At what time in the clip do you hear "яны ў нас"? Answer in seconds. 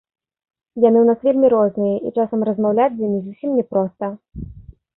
0.83-1.19